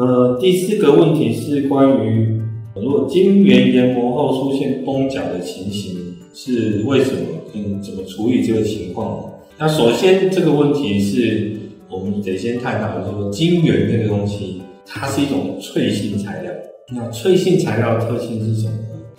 [0.00, 2.40] 呃，第四个问题是关于
[2.74, 5.94] 如果晶圆研磨后出现崩角的情形
[6.32, 7.20] 是为什么？
[7.52, 9.30] 嗯，怎么处理这个情况？
[9.58, 11.52] 那首先这个问题是
[11.90, 16.50] 我们得先探讨，就是说晶圆这个东西，它是一种脆性材料。
[16.94, 18.72] 那脆性材料的特性是什么？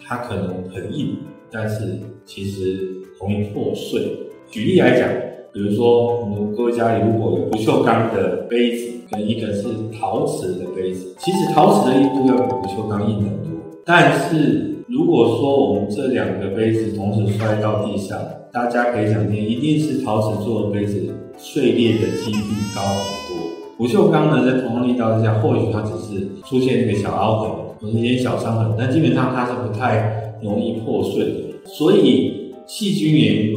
[0.03, 1.15] 它可能很硬，
[1.51, 2.79] 但是其实
[3.19, 4.01] 容易破碎。
[4.49, 5.07] 举例来讲，
[5.53, 9.63] 比如说我们各位家里如果有不锈钢的杯子，跟一个是
[9.99, 13.51] 陶瓷的杯子，其实陶瓷的硬度要比不锈钢硬很多。
[13.83, 18.17] 但是如果说我们这两个杯子同时摔到地上，
[18.53, 22.39] 大家可以想见，一定是陶瓷做的杯子碎裂的几率
[22.73, 23.51] 高很多。
[23.77, 31.31] 不锈钢呢，在同样力道之下，或许它只是出现一个小凹痕或者一点小伤痕，但基本上它是不太容易破碎的。
[31.65, 33.53] 所以细菌源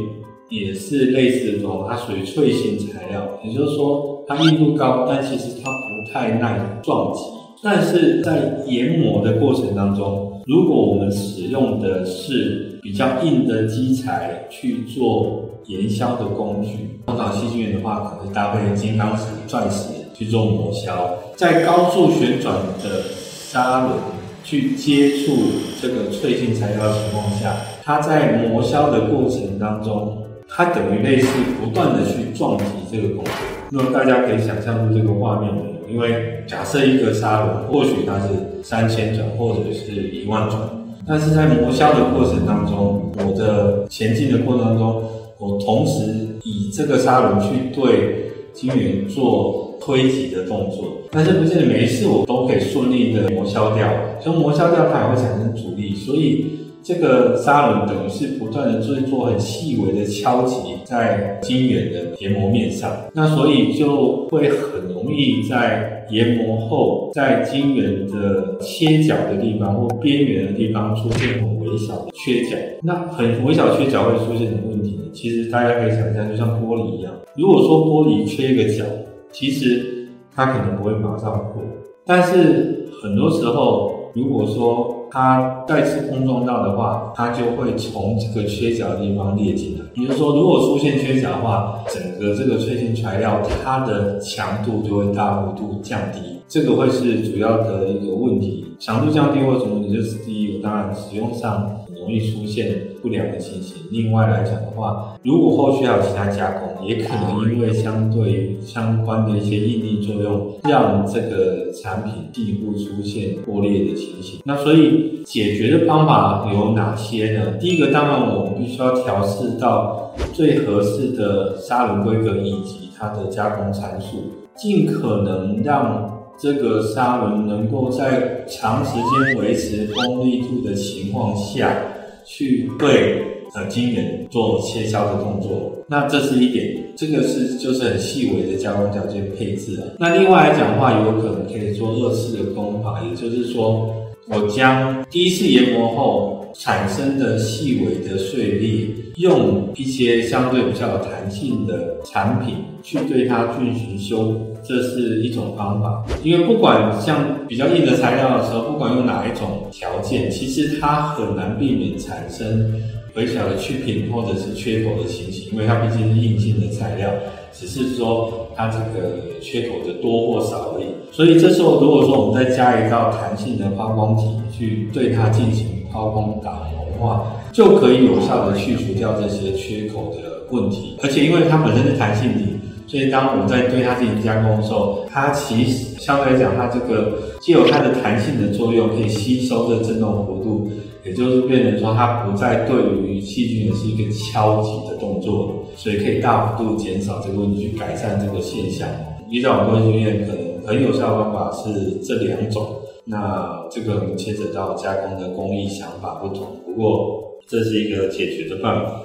[0.49, 7.19] 也是类似的这种，它属于脆性材料，也就是说它硬度高，但其实它不太耐撞击。
[7.63, 23.97] 但是在研磨的过程当中，如果我们使用的是比较硬的基材去做研削的工具，通常细菌源的话，可能搭配金刚石、钻石去做磨削，在高速旋转的砂轮
[24.43, 25.33] 去接触
[25.81, 31.27] 这个脆性材料的情况下，它在磨削的过程当中，它等于类似
[31.61, 33.33] 不断的去撞击这个工作。
[33.71, 35.65] 那么大家可以想象出这个画面没有？
[35.87, 40.59] 因为假设一个砂轮，或许它是三千转或者是一万转，
[41.07, 45.03] 但是在磨削的过程当中，我的前进的过程当中，
[45.37, 46.03] 我同时
[46.43, 53.87] 以这个砂轮去对晶圆做推挤的动作，但是不是每一次我都可以顺利的磨削掉，
[54.19, 56.64] 所以磨削掉它也会产生阻力，所以。
[56.85, 72.55] 这个砂轮等于是不断的做做很细微的敲击在晶圆的研磨面上，那所以就会很容易在研磨后，在晶圆的切角的地方或边缘的地方出现很微小的缺角。
[72.83, 75.05] 那很微小缺角会出现什么问题呢？
[75.11, 78.85] 其实大家可以想象，就像玻璃一样，如果说玻璃缺一个角，
[79.31, 81.63] 其实它可能不会马上破，
[82.05, 83.94] 但是很多时候。
[84.15, 89.85] 如果说它再次碰撞到的话，它就会从这个缺角的地方裂进来。
[89.95, 98.65] 也就是说，如果出现缺角的话，整个这个脆性材料它的强度就会大幅度降低，这个会是主要的一个问题。
[98.79, 101.69] 强度降低或什么，你就是第一个，当然使用上。
[102.05, 103.77] 容易出现不良的情形。
[103.89, 114.39] 另外来讲的话，如果后续还有其他加工，也可能因为相对相关的一些应力作用，让这个产品进一步出现破裂的情形。
[114.43, 117.53] 那所以解决的方法有哪些呢？
[117.59, 124.17] 第一个，当然我们必须要调试到最合适的砂轮规格以及它的加工参数，
[124.55, 126.14] 尽可能让。
[126.37, 131.81] 这个砂轮能够在长时间维持锋利度的情况下
[132.25, 133.23] 去对
[133.53, 139.87] 呃晶圆做切削的动作，那这是一点，这个是就是很细微的加工条件配置啊。
[139.97, 143.95] 那另外来讲的话，有可能可以做二次的工法，也就是说，
[144.27, 148.87] 我将第一次研磨后产生的细微的碎裂，
[149.17, 154.41] 用一些相对比较有弹性的产品去对它进行修。
[154.67, 162.73] 这是一种方法，因为不管像比较硬的材料的时候，不管用哪一种条件，其实它很难避免产生
[163.15, 167.09] 微小的曲品或者是缺口的情形，因为它毕竟是硬性的材料，
[167.53, 170.85] 只是说它这个缺口的多或少而已。
[171.11, 182.55] 所以这时候如果说我们再加一道弹性的抛光体去对它进行抛光打磨话，就可以有效的去除掉这些缺口的问题，而且因为它本身是弹性体。
[182.87, 190.69] 所以，当我们在对它进行加工的时候，它其实相对来讲，它这个既有它的弹性的作用，可以吸收的振动幅度，
[191.03, 198.87] 也就是变成说，它不再对于细菌也是一个敲击的动作，所以可以大幅度减少这个问题，去改善这个现象。
[199.31, 202.67] 依照我们工业经验，可能很有效的方法是这两种。
[203.07, 209.01] 那这个牵扯到加工的工艺想法不同，不过这是一个解决的办法。